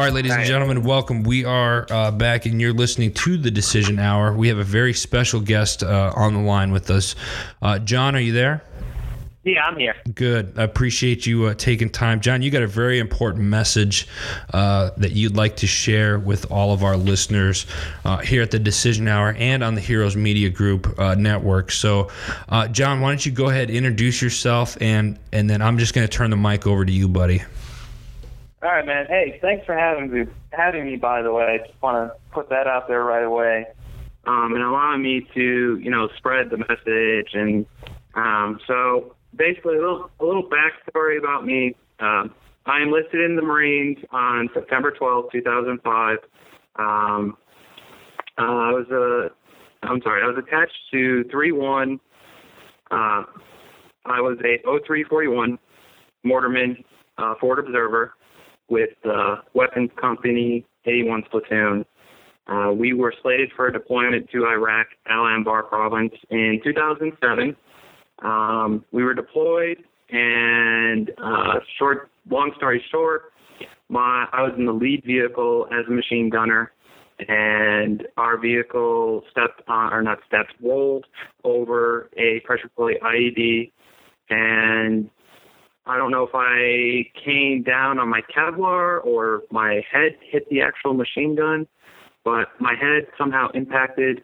[0.00, 1.24] All right, ladies and gentlemen, welcome.
[1.24, 4.32] We are uh, back, and you're listening to the Decision Hour.
[4.32, 7.14] We have a very special guest uh, on the line with us.
[7.60, 8.64] Uh, John, are you there?
[9.44, 9.94] Yeah, I'm here.
[10.14, 10.54] Good.
[10.58, 12.20] I appreciate you uh, taking time.
[12.20, 14.08] John, you got a very important message
[14.54, 17.66] uh, that you'd like to share with all of our listeners
[18.06, 21.70] uh, here at the Decision Hour and on the Heroes Media Group uh, network.
[21.70, 22.08] So,
[22.48, 26.08] uh, John, why don't you go ahead, introduce yourself, and, and then I'm just going
[26.08, 27.42] to turn the mic over to you, buddy.
[28.62, 29.06] All right, man.
[29.08, 30.26] Hey, thanks for having me.
[30.52, 31.58] Having me, by the way.
[31.62, 33.64] I Just want to put that out there right away,
[34.26, 37.30] um, and allowing me to, you know, spread the message.
[37.32, 37.64] And
[38.14, 41.74] um, so, basically, a little a little backstory about me.
[42.00, 42.34] Um,
[42.66, 46.18] I enlisted in the Marines on September 12, 2005.
[46.76, 47.38] Um,
[48.36, 51.94] uh, I was a, I'm sorry, I was attached to 3-1.
[52.90, 53.24] Uh,
[54.04, 55.58] I was a 0341
[56.26, 56.84] mortarman,
[57.16, 58.12] uh, forward observer
[58.70, 61.84] with uh, Weapons Company 81 Platoon.
[62.46, 67.54] Uh, we were slated for a deployment to Iraq, Al Anbar province in 2007.
[68.22, 69.78] Um, we were deployed,
[70.10, 73.32] and uh, short, long story short,
[73.88, 76.72] my I was in the lead vehicle as a machine gunner,
[77.28, 81.06] and our vehicle stepped on, or not stepped, rolled
[81.44, 83.72] over a pressure plate IED,
[84.30, 85.10] and
[85.90, 90.60] I don't know if I came down on my Kevlar or my head hit the
[90.60, 91.66] actual machine gun,
[92.24, 94.22] but my head somehow impacted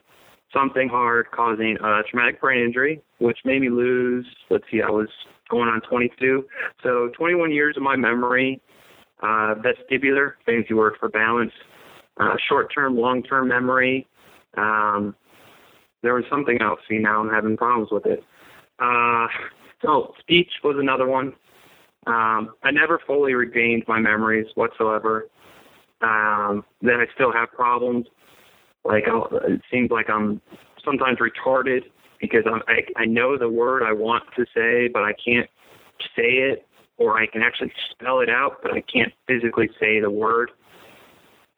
[0.52, 4.24] something hard, causing a traumatic brain injury, which made me lose.
[4.48, 5.08] Let's see, I was
[5.50, 6.46] going on 22,
[6.84, 8.62] so 21 years of my memory.
[9.20, 11.52] Uh, vestibular, fancy word for balance.
[12.16, 14.06] Uh, short-term, long-term memory.
[14.56, 15.16] Um,
[16.04, 16.78] there was something else.
[16.88, 18.22] See, now I'm having problems with it.
[18.78, 19.26] Uh,
[19.82, 21.32] so speech was another one.
[22.06, 25.28] Um, I never fully regained my memories whatsoever.
[26.02, 28.06] Um, then I still have problems.
[28.84, 30.40] Like I'll, it seems like I'm
[30.84, 31.80] sometimes retarded
[32.20, 35.50] because I'm, I I know the word I want to say, but I can't
[36.14, 40.10] say it, or I can actually spell it out, but I can't physically say the
[40.10, 40.50] word.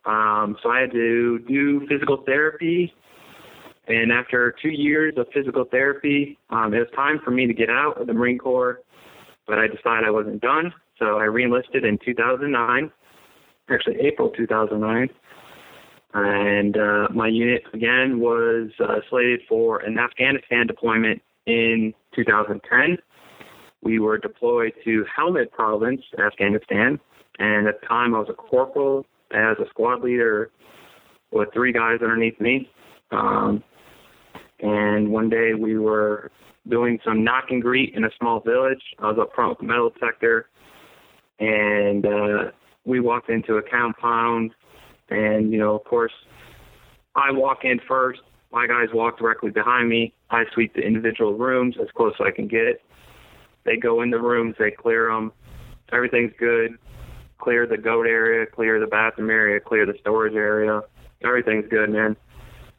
[0.07, 2.95] Um, so I had to do physical therapy,
[3.89, 7.69] and after two years of physical therapy, um, it was time for me to get
[7.69, 8.81] out of the Marine Corps
[9.49, 12.93] but I decided I wasn't done, so I reenlisted in 2009,
[13.71, 15.09] actually April 2009.
[16.15, 22.99] And uh, my unit again was uh, slated for an Afghanistan deployment in 2010.
[23.83, 27.01] We were deployed to Helmand Province, Afghanistan,
[27.39, 30.51] and at the time I was a corporal as a squad leader
[31.31, 32.71] with three guys underneath me.
[33.11, 33.63] Um,
[34.61, 36.31] and one day we were
[36.69, 38.83] doing some knock and greet in a small village.
[38.99, 40.49] I was up front with the metal detector,
[41.39, 42.51] and uh,
[42.85, 44.53] we walked into a compound.
[45.11, 46.13] And you know, of course,
[47.15, 48.21] I walk in first.
[48.53, 50.15] My guys walk directly behind me.
[50.31, 52.83] I sweep the individual rooms as close as I can get.
[53.65, 55.33] They go in the rooms, they clear them.
[55.93, 56.73] Everything's good.
[57.39, 60.83] Clear the goat area, clear the bathroom area, clear the storage area.
[61.23, 62.17] Everything's good, man.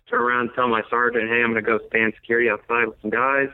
[0.09, 2.95] Turn around and tell my sergeant, hey, I'm going to go stand security outside with
[3.01, 3.49] some guys.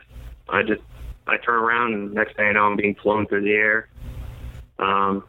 [0.48, 0.82] I just
[1.26, 3.88] I turn around and next thing I know I'm being flown through the air.
[4.78, 5.24] Um,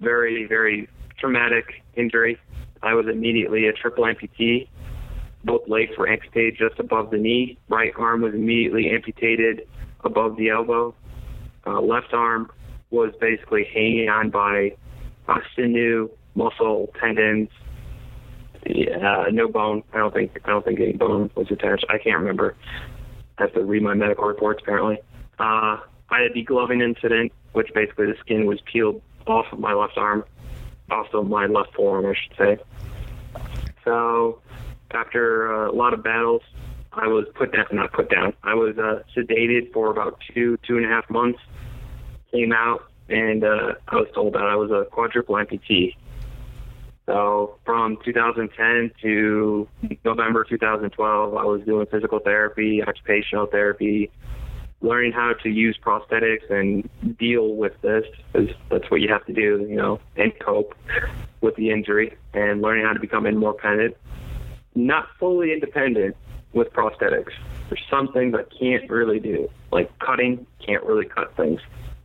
[0.00, 2.38] very very traumatic injury.
[2.82, 4.68] I was immediately a triple amputee.
[5.44, 7.58] Both legs were amputated just above the knee.
[7.68, 9.66] Right arm was immediately amputated
[10.04, 10.94] above the elbow.
[11.66, 12.50] Uh, left arm
[12.90, 14.76] was basically hanging on by
[15.28, 17.48] uh, sinew, muscle, tendons.
[18.68, 19.82] Yeah, no bone.
[19.92, 21.84] I don't think I don't think any bone was attached.
[21.88, 22.56] I can't remember.
[23.38, 24.98] I have to read my medical reports apparently.
[25.38, 25.78] Uh,
[26.08, 29.98] I had a degloving incident, which basically the skin was peeled off of my left
[29.98, 30.24] arm,
[30.90, 32.58] also my left forearm, I should say.
[33.84, 34.40] So
[34.92, 36.42] after uh, a lot of battles,
[36.92, 38.32] I was put down, not put down.
[38.42, 41.38] I was uh, sedated for about two, two and a half months.
[42.32, 45.94] Came out, and uh, I was told that I was a quadruple amputee.
[47.06, 49.68] So from 2010 to
[50.04, 54.10] November 2012, I was doing physical therapy, occupational therapy,
[54.80, 59.32] learning how to use prosthetics and deal with this because that's what you have to
[59.32, 60.74] do, you know, and cope
[61.40, 63.96] with the injury and learning how to become independent.
[64.74, 66.16] Not fully independent
[66.52, 67.32] with prosthetics.
[67.68, 71.60] There's some things I can't really do, like cutting, can't really cut things.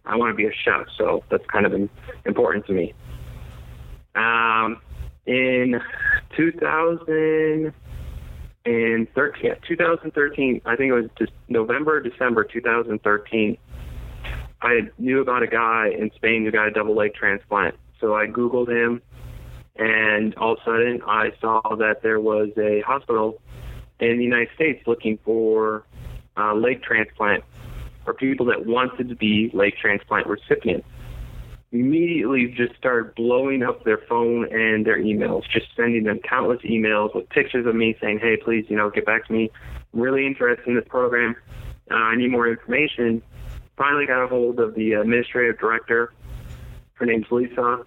[0.05, 1.89] I want to be a chef, so that's kind of
[2.25, 2.93] important to me.
[4.15, 4.81] Um,
[5.25, 5.79] in
[6.35, 7.73] 2013,
[9.43, 13.57] yeah, 2013, I think it was just November, December 2013.
[14.61, 17.75] I knew about a guy in Spain who got a double leg transplant.
[17.99, 19.01] So I Googled him
[19.75, 23.41] And all of a sudden, I saw that there was a hospital
[23.99, 25.85] in the United States looking for
[26.37, 27.43] uh, leg transplant
[28.03, 30.87] for people that wanted to be leg transplant recipients.
[31.71, 37.15] Immediately just started blowing up their phone and their emails, just sending them countless emails
[37.15, 39.49] with pictures of me saying, hey, please, you know, get back to me.
[39.93, 41.35] I'm really interested in this program.
[41.89, 43.21] Uh, I need more information.
[43.77, 46.11] Finally got a hold of the administrative director.
[46.95, 47.85] Her name's Lisa.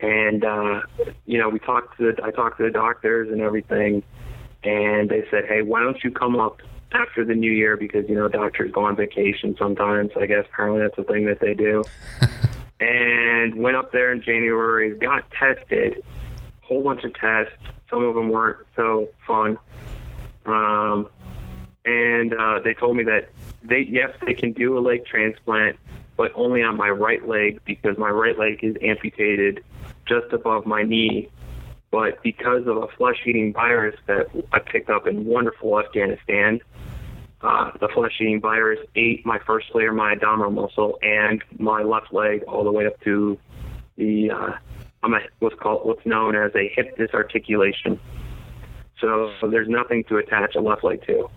[0.00, 0.82] And, uh,
[1.24, 4.02] you know, we talked to the, I talked to the doctors and everything.
[4.64, 6.60] And they said, hey, why don't you come up
[6.92, 10.10] after the new year because you know doctors go on vacation sometimes.
[10.18, 11.84] I guess apparently that's a thing that they do.
[12.80, 16.02] and went up there in January, got tested,
[16.62, 17.54] whole bunch of tests.
[17.90, 19.58] Some of them weren't so fun.
[20.46, 21.08] Um,
[21.84, 23.30] and uh, they told me that
[23.62, 25.76] they yes they can do a leg transplant,
[26.16, 29.64] but only on my right leg because my right leg is amputated
[30.06, 31.28] just above my knee.
[31.90, 36.60] But because of a flesh-eating virus that I picked up in wonderful Afghanistan,
[37.40, 42.42] uh, the flesh-eating virus ate my first layer, my abdominal muscle, and my left leg
[42.48, 43.38] all the way up to
[43.96, 44.50] the uh,
[45.02, 48.00] I'm a, what's called what's known as a hip disarticulation.
[49.00, 51.30] So, so there's nothing to attach a left leg to.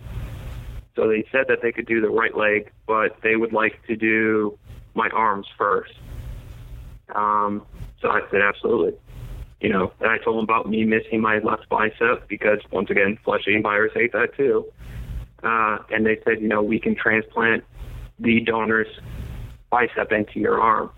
[0.96, 3.96] So they said that they could do the right leg, but they would like to
[3.96, 4.58] do
[4.96, 5.94] my arms first.
[7.14, 7.64] Um,
[8.02, 9.00] so I said absolutely.
[9.62, 13.20] You know, and I told them about me missing my left bicep because once again,
[13.24, 14.66] flesh-eating virus ate that too
[15.44, 17.64] uh, and they said, you know, we can transplant
[18.20, 18.88] the donor's
[19.70, 20.92] bicep into your arm.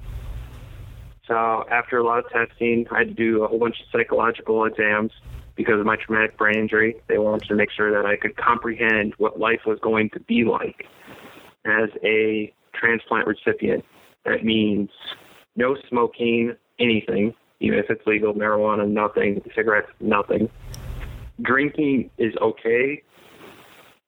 [1.27, 4.65] So after a lot of testing, I had to do a whole bunch of psychological
[4.65, 5.11] exams
[5.55, 6.95] because of my traumatic brain injury.
[7.07, 10.43] They wanted to make sure that I could comprehend what life was going to be
[10.43, 10.85] like
[11.65, 13.85] as a transplant recipient.
[14.25, 14.89] That means
[15.55, 20.49] no smoking, anything, even if it's legal, marijuana, nothing, cigarettes, nothing.
[21.41, 23.01] Drinking is okay,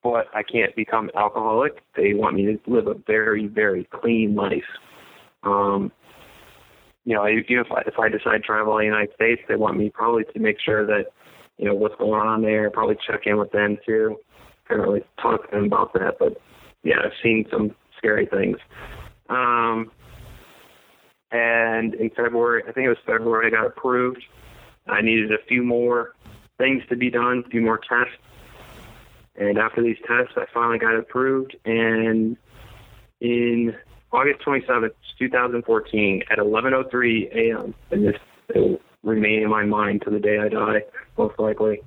[0.05, 1.81] but I can't become alcoholic.
[1.97, 4.69] They want me to live a very, very clean life.
[5.41, 5.91] Um,
[7.05, 9.89] you know, if I, if I decide to travel the United States, they want me
[9.89, 11.05] probably to make sure that,
[11.57, 14.17] you know, what's going on there, probably check in with them too.
[14.37, 16.37] I can't really talk to them about that, but
[16.83, 18.57] yeah, I've seen some scary things.
[19.29, 19.91] Um,
[21.31, 24.21] and in February, I think it was February, I got approved.
[24.85, 26.13] I needed a few more
[26.59, 28.21] things to be done, a few more tests
[29.37, 31.55] and after these tests, I finally got approved.
[31.65, 32.37] And
[33.19, 33.75] in
[34.11, 38.15] August 27th, 2014, at 11:03 a.m., and this
[38.53, 40.83] will remain in my mind to the day I die,
[41.17, 41.81] most likely,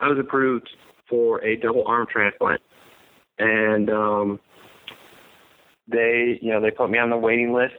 [0.00, 0.68] I was approved
[1.08, 2.60] for a double arm transplant.
[3.38, 4.40] And um,
[5.88, 7.74] they, you know, they put me on the waiting list.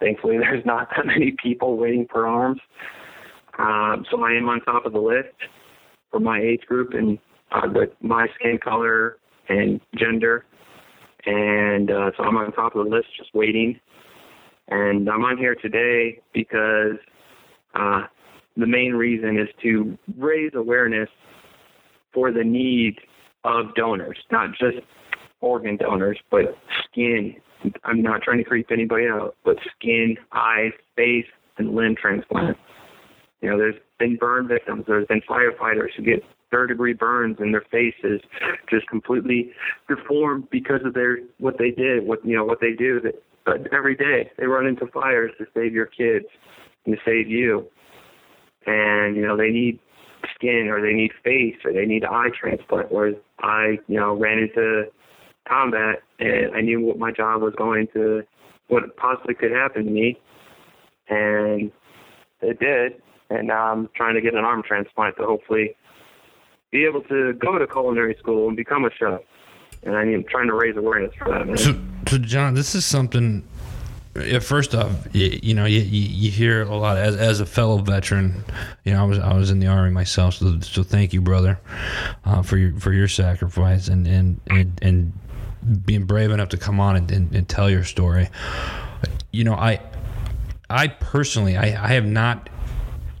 [0.00, 2.60] Thankfully, there's not that many people waiting for arms.
[3.58, 5.34] Um, so I am on top of the list
[6.10, 7.18] for my age group, and
[7.52, 10.44] uh, with my skin color and gender.
[11.24, 13.78] And uh, so I'm on top of the list, just waiting.
[14.68, 16.96] And I'm on here today because
[17.74, 18.02] uh,
[18.56, 21.08] the main reason is to raise awareness
[22.12, 22.96] for the need
[23.44, 24.78] of donors, not just
[25.40, 27.36] organ donors, but skin.
[27.84, 31.26] I'm not trying to creep anybody out, but skin, eyes, face,
[31.58, 32.58] and limb transplants.
[33.40, 34.84] You know, there's been burn victims.
[34.86, 38.20] There's been firefighters who get third degree burns in their faces,
[38.70, 39.52] just completely
[39.88, 43.00] deformed because of their what they did, what you know what they do.
[43.00, 46.26] That but every day they run into fires to save your kids
[46.84, 47.66] and to save you,
[48.66, 49.78] and you know they need
[50.34, 52.90] skin or they need face or they need eye transplant.
[52.90, 54.84] Whereas I, you know, ran into
[55.48, 58.22] combat and I knew what my job was going to,
[58.68, 60.18] what possibly could happen to me,
[61.08, 61.70] and
[62.40, 63.00] it did.
[63.28, 65.76] And now I'm trying to get an arm transplant to hopefully
[66.76, 69.20] be able to go to culinary school and become a chef.
[69.82, 71.58] And I'm trying to raise awareness for that.
[71.58, 73.42] So, so John, this is something.
[74.40, 78.42] First off, you, you know, you, you hear a lot as, as a fellow veteran.
[78.84, 81.60] You know, I was I was in the army myself, so, so thank you, brother,
[82.24, 85.12] uh, for your for your sacrifice and and and, and
[85.84, 88.28] being brave enough to come on and, and, and tell your story.
[89.32, 89.80] You know, I
[90.70, 92.48] I personally I, I have not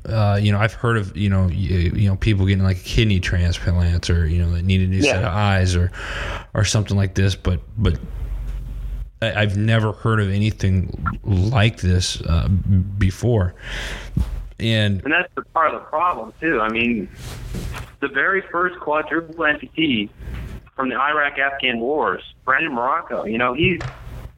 [0.08, 3.20] uh, you know, I've heard of you know, you, you, know, people getting like kidney
[3.20, 5.12] transplants or you know, that need a new yeah.
[5.12, 5.90] set of eyes or
[6.54, 7.34] or something like this.
[7.34, 7.98] But but
[9.22, 13.54] I, have never heard of anything like this uh, before.
[14.58, 16.60] And and that's the part of the problem too.
[16.60, 17.08] I mean,
[18.00, 20.08] the very first quadruple amputee
[20.74, 23.30] from the Iraq-Afghan wars, Brendan Marrocco.
[23.30, 23.80] You know, he's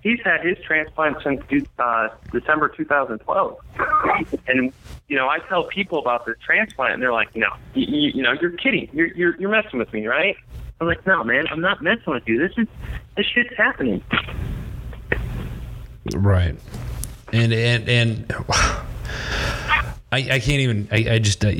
[0.02, 3.56] he's had his transplant since uh, December 2012,
[4.46, 4.72] and
[5.08, 8.22] you know, I tell people about this transplant, and they're like, no, you, you, you
[8.22, 8.88] know, you're kidding.
[8.92, 10.36] You're, you're you're messing with me, right?
[10.80, 12.38] I'm like, no, man, I'm not messing with you.
[12.38, 12.68] This is
[13.16, 14.02] this shit's happening.
[16.14, 16.56] Right.
[17.32, 18.34] And and and
[20.12, 21.50] I, I can't even I, I just uh,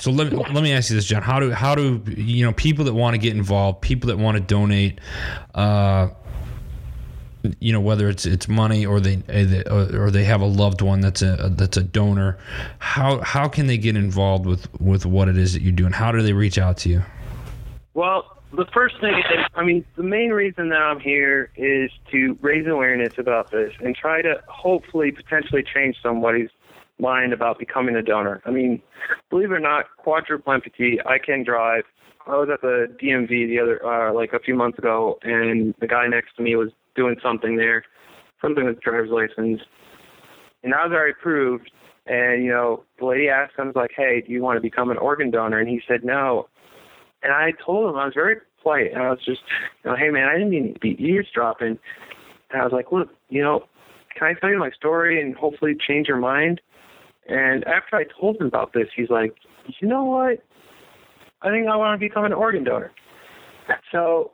[0.00, 1.22] so let me let me ask you this, John.
[1.22, 4.36] How do how do you know people that want to get involved, people that want
[4.36, 5.00] to donate,
[5.54, 6.08] uh,
[7.60, 10.80] you know whether it's it's money or they eh, uh, or they have a loved
[10.80, 12.38] one that's a uh, that's a donor,
[12.78, 15.92] how how can they get involved with with what it is that you're doing?
[15.92, 17.02] How do they reach out to you?
[17.94, 19.14] Well, the first thing,
[19.54, 23.94] I mean, the main reason that I'm here is to raise awareness about this and
[23.96, 26.50] try to hopefully potentially change somebody's
[26.98, 28.42] mind about becoming a donor.
[28.44, 28.80] I mean,
[29.30, 31.84] believe it or not, quadruple amputee, I can drive.
[32.26, 35.86] I was at the DMV the other, uh, like a few months ago, and the
[35.86, 37.84] guy next to me was doing something there,
[38.40, 39.60] something with driver's license.
[40.62, 41.70] And I was already approved.
[42.06, 44.98] And, you know, the lady asked him, like, hey, do you want to become an
[44.98, 45.58] organ donor?
[45.58, 46.48] And he said no.
[47.22, 48.92] And I told him, I was very polite.
[48.92, 49.40] And I was just,
[49.82, 51.78] you know, hey, man, I didn't mean to be eavesdropping.
[52.50, 53.64] And I was like, look, you know,
[54.16, 56.60] can I tell you my story and hopefully change your mind?
[57.26, 59.34] And after I told him about this, he's like,
[59.80, 60.44] you know what?
[61.40, 62.92] I think I want to become an organ donor.
[63.90, 64.32] So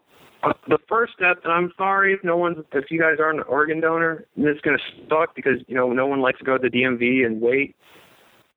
[0.68, 3.80] the first step, and I'm sorry if no one's, if you guys aren't an organ
[3.80, 6.68] donor, this is going to suck because, you know, no one likes to go to
[6.68, 7.76] the DMV and wait.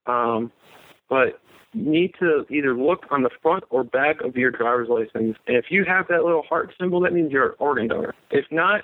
[0.05, 0.51] Um,
[1.09, 1.41] but
[1.73, 5.37] you need to either look on the front or back of your driver's license.
[5.47, 8.13] And if you have that little heart symbol, that means you're an organ donor.
[8.31, 8.81] If not,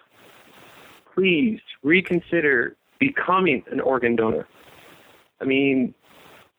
[1.13, 4.47] please reconsider becoming an organ donor.
[5.41, 5.93] I mean,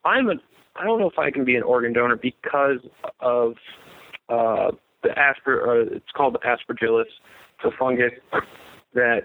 [0.04, 0.34] I'm a
[0.76, 2.78] I don't know if I can be an organ donor because
[3.20, 3.54] of
[4.28, 4.70] uh,
[5.02, 5.82] the asper.
[5.82, 7.04] Uh, it's called the aspergillus,
[7.62, 8.12] the fungus
[8.94, 9.22] that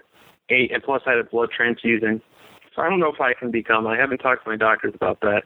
[0.50, 2.22] ate, and plus I had a blood transfusion.
[2.74, 3.86] So I don't know if I can become.
[3.86, 5.42] I haven't talked to my doctors about that.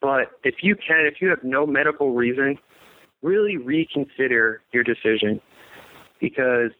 [0.00, 2.58] But if you can, if you have no medical reason,
[3.22, 5.40] really reconsider your decision
[6.20, 6.70] because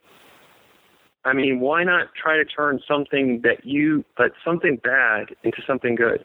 [1.24, 5.94] I mean, why not try to turn something that you, but something bad into something
[5.94, 6.24] good?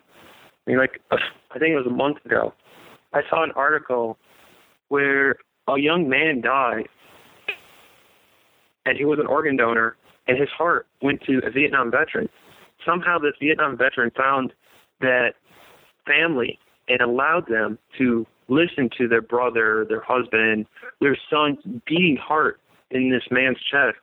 [0.65, 2.53] I mean, like, I think it was a month ago,
[3.13, 4.17] I saw an article
[4.89, 5.35] where
[5.67, 6.87] a young man died
[8.85, 9.95] and he was an organ donor
[10.27, 12.29] and his heart went to a Vietnam veteran.
[12.85, 14.53] Somehow this Vietnam veteran found
[15.01, 15.33] that
[16.05, 20.65] family and allowed them to listen to their brother, their husband,
[21.01, 22.59] their son's beating heart
[22.91, 23.97] in this man's chest.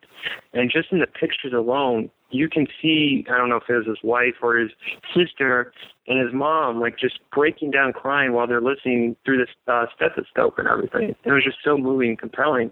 [0.53, 3.87] And just in the pictures alone, you can see, I don't know if it was
[3.87, 4.71] his wife or his
[5.15, 5.71] sister
[6.07, 10.57] and his mom, like just breaking down crying while they're listening through this uh, stethoscope
[10.57, 11.15] and everything.
[11.23, 12.71] It was just so moving and compelling.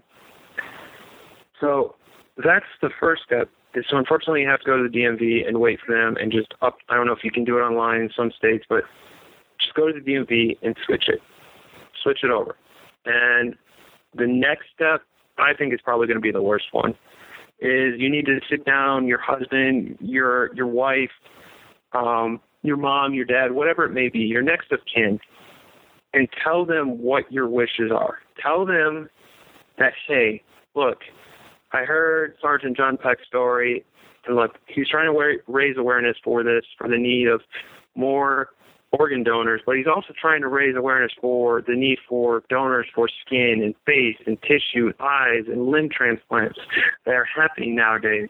[1.60, 1.94] So
[2.42, 3.48] that's the first step.
[3.90, 6.54] So unfortunately, you have to go to the DMV and wait for them and just
[6.62, 6.78] up.
[6.88, 8.84] I don't know if you can do it online in some states, but
[9.60, 11.20] just go to the DMV and switch it.
[12.02, 12.56] Switch it over.
[13.04, 13.56] And
[14.16, 15.02] the next step
[15.38, 16.94] I think is probably going to be the worst one.
[17.60, 21.10] Is you need to sit down, your husband, your your wife,
[21.92, 25.20] um, your mom, your dad, whatever it may be, your next of kin,
[26.12, 28.18] and tell them what your wishes are.
[28.42, 29.08] Tell them
[29.78, 30.42] that hey,
[30.74, 30.98] look,
[31.72, 33.84] I heard Sergeant John Peck's story,
[34.26, 37.40] and look, he's trying to raise awareness for this, for the need of
[37.94, 38.48] more
[38.98, 43.08] organ donors, but he's also trying to raise awareness for the need for donors for
[43.24, 46.58] skin and face and tissue, and eyes and limb transplants
[47.04, 48.28] that are happening nowadays.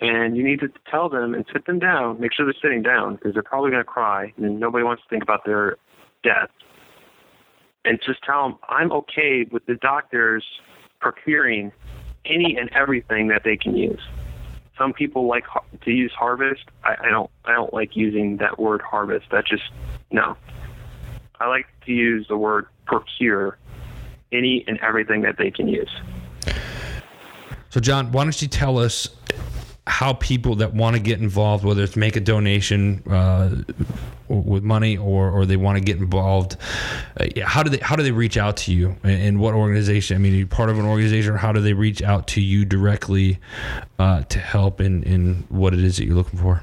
[0.00, 3.16] And you need to tell them and sit them down, make sure they're sitting down
[3.16, 5.76] because they're probably going to cry and nobody wants to think about their
[6.22, 6.50] death.
[7.84, 10.44] And just tell them, I'm okay with the doctors
[11.00, 11.72] procuring
[12.26, 14.00] any and everything that they can use
[14.78, 15.44] some people like
[15.82, 16.64] to use harvest.
[16.84, 17.30] I, I don't.
[17.44, 19.26] I don't like using that word harvest.
[19.30, 19.64] That just
[20.10, 20.36] no.
[21.40, 23.58] I like to use the word procure
[24.32, 25.90] any and everything that they can use.
[27.70, 29.08] So, John, why don't you tell us
[29.86, 33.50] how people that want to get involved, whether it's make a donation uh,
[34.28, 36.56] with money or, or they want to get involved,
[37.20, 40.16] uh, how do they how do they reach out to you and, what organization?
[40.16, 42.64] I mean, are part of an organization, or how do they reach out to you
[42.64, 43.38] directly
[43.98, 46.62] uh, to help in, in what it is that you're looking for?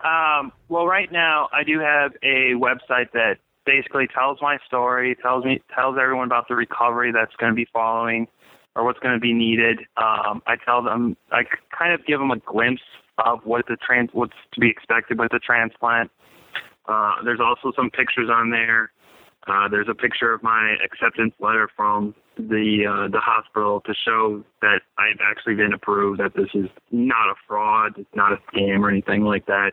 [0.00, 5.44] Um, well, right now I do have a website that basically tells my story, tells
[5.46, 8.28] me tells everyone about the recovery that's going to be following
[8.76, 9.80] or what's going to be needed.
[9.96, 11.42] Um, I tell them, I
[11.76, 12.82] kind of give them a glimpse
[13.18, 16.10] of what the trans, what's to be expected with the transplant.
[16.86, 18.90] Uh, there's also some pictures on there.
[19.46, 24.42] Uh, there's a picture of my acceptance letter from the uh, the hospital to show
[24.62, 26.18] that I've actually been approved.
[26.18, 29.72] That this is not a fraud, it's not a scam or anything like that.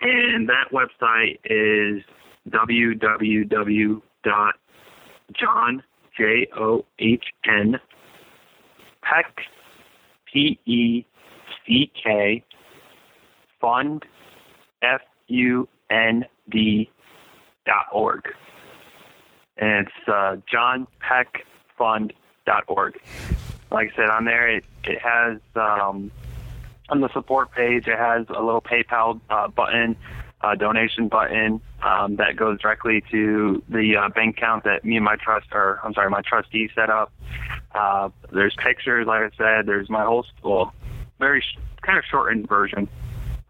[0.00, 2.04] and that website is
[2.48, 4.02] www.john
[6.16, 7.80] j o h n
[9.04, 9.40] peck
[10.32, 11.04] p e
[11.66, 12.42] c k
[13.60, 14.04] fund
[14.82, 16.90] f u n d
[17.66, 18.24] dot org,
[19.56, 20.36] and it's uh,
[22.68, 22.98] org.
[23.70, 26.10] Like I said, on there it it has um,
[26.88, 29.96] on the support page it has a little PayPal uh, button,
[30.42, 35.04] uh, donation button um, that goes directly to the uh, bank account that me and
[35.04, 37.12] my trust or I'm sorry my trustee set up.
[37.74, 39.66] Uh, there's pictures, like I said.
[39.66, 40.72] There's my whole well,
[41.18, 42.88] very sh- kind of shortened version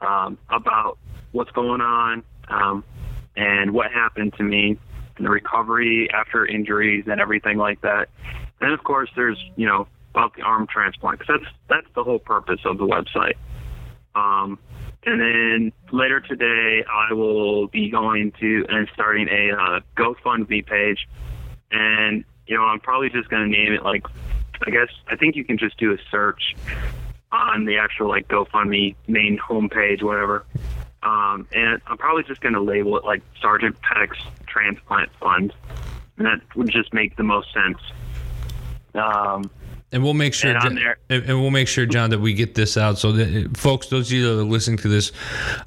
[0.00, 0.98] um, about
[1.32, 2.22] what's going on.
[2.48, 2.84] Um,
[3.36, 4.78] and what happened to me
[5.16, 8.08] and the recovery after injuries and everything like that.
[8.60, 12.18] And of course, there's you know about the arm transplant because that's that's the whole
[12.18, 13.34] purpose of the website.
[14.14, 14.58] Um,
[15.06, 21.08] and then later today, I will be going to and starting a uh, GoFundMe page,
[21.70, 24.06] and you know I'm probably just going to name it like
[24.66, 26.54] I guess I think you can just do a search
[27.32, 30.44] on the actual like GoFundMe main homepage, whatever.
[31.02, 35.52] Um, and I'm probably just going to label it like Sergeant Peck's Transplant Fund.
[36.16, 37.78] And that would just make the most sense.
[38.94, 39.50] Um,
[39.94, 42.76] and we'll make sure, And John- and we'll make sure, John, that we get this
[42.76, 42.98] out.
[42.98, 45.12] So, that, folks, those of you that are listening to this,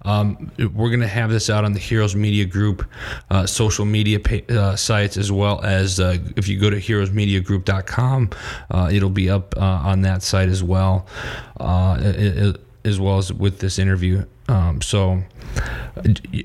[0.03, 2.85] um, we're going to have this out on the Heroes Media Group
[3.31, 8.29] uh, social media pa- uh, sites, as well as uh, if you go to heroesmediagroup.com,
[8.71, 11.07] uh, it'll be up uh, on that site as well,
[11.59, 12.53] uh,
[12.85, 14.25] as well as with this interview.
[14.49, 15.21] Um, so,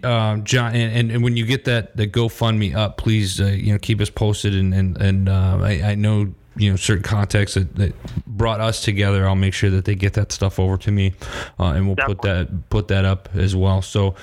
[0.02, 3.72] uh, John, and, and, and when you get that the GoFundMe up, please uh, you
[3.72, 4.54] know keep us posted.
[4.54, 7.94] And and, and uh, I, I know you know certain contacts that, that
[8.26, 9.26] brought us together.
[9.26, 11.14] I'll make sure that they get that stuff over to me,
[11.58, 13.82] uh, and we'll put that put that up as well.
[13.82, 14.14] So,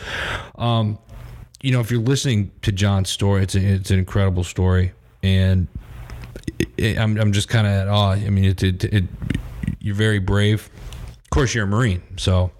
[0.55, 0.99] um,
[1.61, 5.67] you know, if you're listening to John's story, it's a, it's an incredible story, and
[6.77, 8.11] it, I'm I'm just kind of at awe.
[8.11, 9.03] I mean, it, it, it
[9.79, 10.69] you're very brave.
[11.23, 12.51] Of course, you're a Marine, so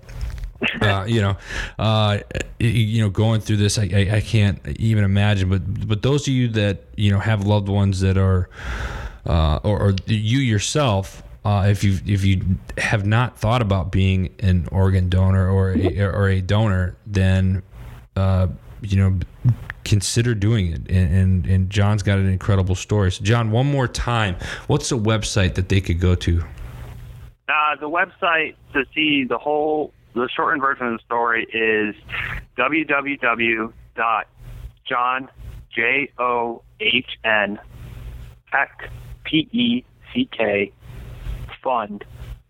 [0.81, 1.37] uh, you know,
[1.77, 2.19] uh,
[2.59, 5.49] you know, going through this, I, I, I can't even imagine.
[5.49, 8.49] But but those of you that you know have loved ones that are,
[9.25, 14.29] uh, or, or you yourself, uh, if you if you have not thought about being
[14.39, 17.63] an organ donor or a, or a donor, then
[18.15, 18.47] uh,
[18.81, 19.19] you know
[19.85, 20.81] consider doing it.
[20.89, 23.11] And, and and John's got an incredible story.
[23.11, 24.35] So John, one more time,
[24.67, 26.43] what's the website that they could go to?
[27.49, 31.95] uh, the website to see the whole, the shortened version of the story is
[32.57, 33.73] www.john,
[35.75, 37.59] J O H N,
[38.51, 38.91] Peck,
[39.29, 40.71] P E C K,
[41.63, 42.03] fund,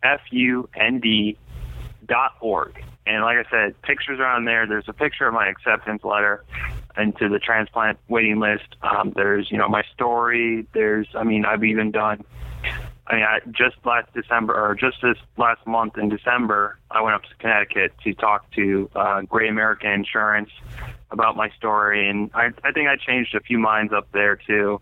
[0.04, 1.38] F U N D,
[2.06, 2.84] dot org.
[3.06, 4.68] And like I said, pictures are on there.
[4.68, 6.44] There's a picture of my acceptance letter
[6.98, 8.76] into the transplant waiting list.
[8.84, 10.68] Um, there's, you know, my story.
[10.74, 12.24] There's, I mean, I've even done
[13.10, 17.16] I mean, I, just last December, or just this last month in December, I went
[17.16, 20.52] up to Connecticut to talk to uh, Great American Insurance
[21.10, 24.80] about my story, and I, I think I changed a few minds up there too.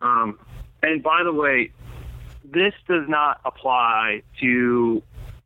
[0.00, 0.38] Um,
[0.82, 1.70] and by the way,
[2.44, 5.02] this does not apply to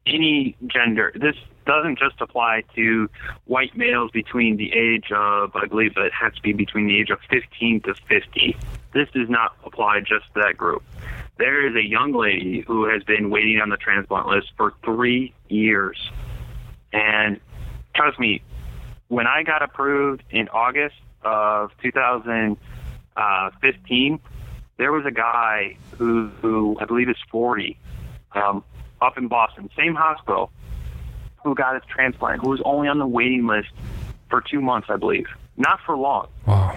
[0.07, 1.13] any gender.
[1.15, 3.09] This doesn't just apply to
[3.45, 7.11] white males between the age of, I believe it has to be between the age
[7.11, 8.57] of 15 to 50.
[8.93, 10.83] This does not apply just to that group.
[11.39, 15.33] There is a young lady who has been waiting on the transplant list for three
[15.49, 16.11] years.
[16.93, 17.41] And
[17.95, 18.43] trust me,
[19.09, 22.59] when I got approved in August of 2015,
[23.17, 23.51] uh,
[24.77, 27.79] there was a guy who, who I believe is 40,
[28.35, 28.65] um,
[29.01, 30.51] up in Boston, same hospital,
[31.45, 33.69] who got his transplant, who was only on the waiting list
[34.31, 36.29] for two months, I believe, not for long.
[36.47, 36.77] Wow.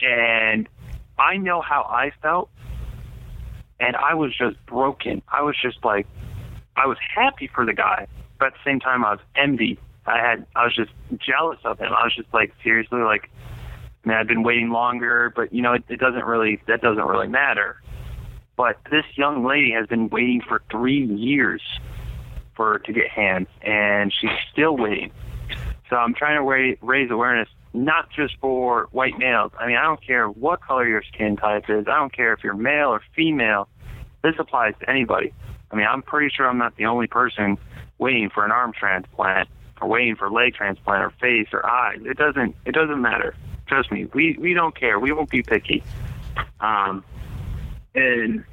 [0.00, 0.68] And
[1.18, 2.50] I know how I felt,
[3.80, 5.22] and I was just broken.
[5.28, 6.06] I was just like,
[6.76, 8.06] I was happy for the guy,
[8.38, 9.78] but at the same time, I was envy.
[10.06, 11.92] I had, I was just jealous of him.
[11.92, 13.30] I was just like, seriously, like,
[14.04, 17.28] man, I've been waiting longer, but you know, it, it doesn't really, that doesn't really
[17.28, 17.80] matter.
[18.56, 21.62] But this young lady has been waiting for three years
[22.54, 25.10] for to get hands, and she's still waiting.
[25.90, 29.52] So I'm trying to ra- raise awareness, not just for white males.
[29.58, 31.86] I mean, I don't care what color your skin type is.
[31.88, 33.68] I don't care if you're male or female.
[34.22, 35.34] This applies to anybody.
[35.70, 37.58] I mean, I'm pretty sure I'm not the only person
[37.98, 39.48] waiting for an arm transplant
[39.80, 41.98] or waiting for leg transplant or face or eyes.
[42.04, 42.54] It doesn't.
[42.64, 43.34] It doesn't matter.
[43.66, 44.06] Trust me.
[44.12, 44.98] We we don't care.
[44.98, 45.82] We won't be picky.
[46.60, 47.04] Um,
[47.94, 48.44] and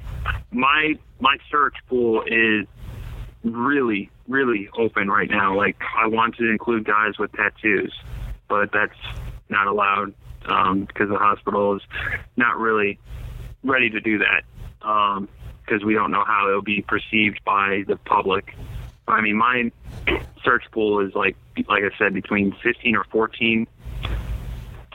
[0.50, 2.66] my my search pool is
[3.44, 5.56] really really open right now.
[5.56, 7.92] Like I want to include guys with tattoos.
[8.48, 8.92] but that's
[9.48, 10.14] not allowed
[10.46, 11.82] um, because the hospital is
[12.36, 12.98] not really
[13.62, 14.42] ready to do that
[14.80, 18.54] because um, we don't know how it'll be perceived by the public.
[19.06, 19.70] I mean, my
[20.44, 21.36] search pool is like,
[21.68, 23.66] like I said, between 15 or 14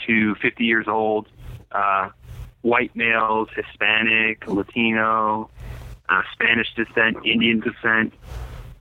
[0.08, 1.28] to 50 years old,
[1.72, 2.10] uh,
[2.62, 5.50] white males, Hispanic, Latino,
[6.10, 8.14] uh, Spanish descent, Indian descent.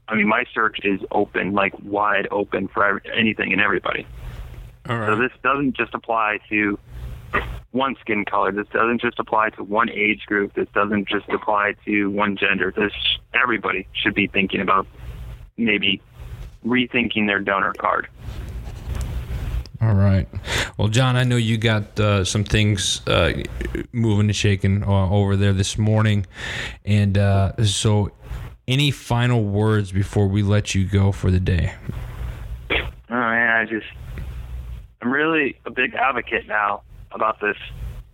[0.07, 4.07] I mean, my search is open, like wide open for every, anything and everybody.
[4.87, 5.07] All right.
[5.07, 6.79] So this doesn't just apply to
[7.71, 8.51] one skin color.
[8.51, 10.53] This doesn't just apply to one age group.
[10.53, 12.73] This doesn't just apply to one gender.
[12.75, 12.93] This
[13.33, 14.87] everybody should be thinking about
[15.57, 16.01] maybe
[16.65, 18.07] rethinking their donor card.
[19.81, 20.27] All right.
[20.77, 23.33] Well, John, I know you got uh, some things uh,
[23.91, 26.27] moving and shaking uh, over there this morning,
[26.85, 28.11] and uh, so
[28.67, 31.73] any final words before we let you go for the day?
[32.69, 32.75] Oh
[33.09, 33.87] man, I just
[35.01, 37.57] I'm really a big advocate now about this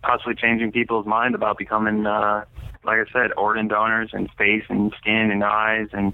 [0.02, 2.44] possibly changing people's mind about becoming, uh,
[2.84, 6.12] like I said, organ donors and face and skin and eyes and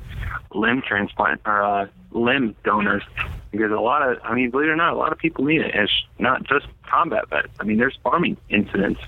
[0.55, 3.03] limb transplant or uh, limb donors.
[3.51, 5.61] Because a lot of, I mean, believe it or not, a lot of people need
[5.61, 5.75] it.
[5.75, 7.49] It's not just combat vets.
[7.59, 9.01] I mean, there's farming incidents,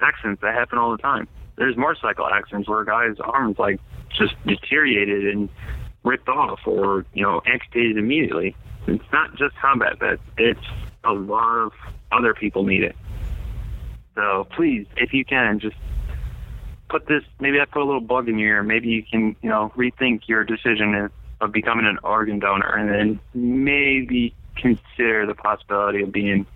[0.00, 1.28] accidents that happen all the time.
[1.56, 3.80] There's motorcycle accidents where a guy's arms like
[4.16, 5.48] just deteriorated and
[6.04, 8.56] ripped off or, you know, amputated immediately.
[8.86, 10.22] It's not just combat vets.
[10.38, 10.60] It's
[11.04, 11.72] a lot of
[12.10, 12.96] other people need it.
[14.14, 15.76] So please, if you can, just
[16.88, 17.22] put this.
[17.40, 18.62] Maybe I put a little bug in your ear.
[18.62, 23.20] Maybe you can, you know, rethink your decision of, becoming an organ donor, and then
[23.32, 26.46] maybe consider the possibility of being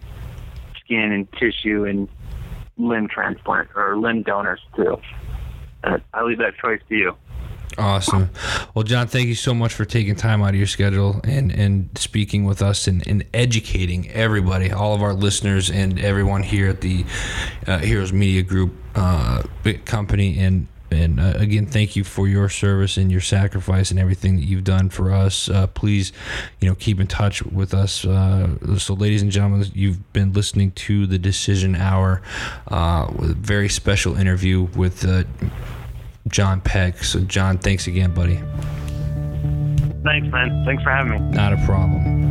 [0.81, 2.09] skin and tissue and
[2.77, 5.01] limb transplant or limb donors too.
[5.85, 7.17] Uh, I leave that choice to you.
[7.79, 8.31] Awesome.
[8.75, 11.91] Well, John, thank you so much for taking time out of your schedule and, and
[11.97, 16.81] speaking with us and, and educating everybody, all of our listeners, and everyone here at
[16.81, 17.05] the
[17.67, 19.43] uh, Heroes Media Group uh,
[19.85, 20.39] company.
[20.39, 24.45] And and uh, again, thank you for your service and your sacrifice and everything that
[24.45, 25.49] you've done for us.
[25.49, 26.13] Uh, please,
[26.61, 28.05] you know, keep in touch with us.
[28.05, 32.23] Uh, so, ladies and gentlemen, you've been listening to the Decision Hour
[32.69, 35.25] uh, with a very special interview with uh,
[36.29, 37.03] John Peck.
[37.05, 38.37] So, John, thanks again, buddy.
[40.05, 40.65] Thanks, man.
[40.65, 41.19] Thanks for having me.
[41.37, 42.22] Not a problem.